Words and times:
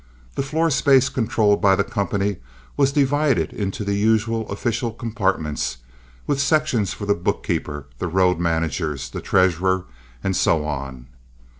The 0.33 0.41
floor 0.41 0.71
space 0.71 1.09
controlled 1.09 1.61
by 1.61 1.75
the 1.75 1.83
company 1.83 2.37
was 2.75 2.91
divided 2.91 3.53
into 3.53 3.83
the 3.85 3.93
usual 3.93 4.49
official 4.49 4.89
compartments, 4.91 5.77
with 6.25 6.41
sections 6.41 6.91
for 6.91 7.05
the 7.05 7.13
bookkeepers, 7.13 7.83
the 7.99 8.07
road 8.07 8.39
managers, 8.39 9.11
the 9.11 9.21
treasurer, 9.21 9.85
and 10.23 10.35
so 10.35 10.65
on. 10.65 11.05